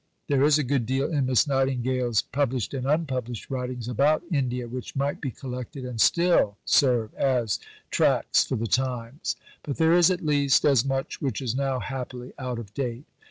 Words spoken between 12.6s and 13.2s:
date.